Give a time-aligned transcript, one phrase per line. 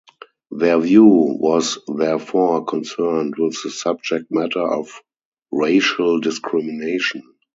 [0.49, 4.99] Their view was therefore concerned with the subject-matter of
[5.51, 7.21] racial discrimination.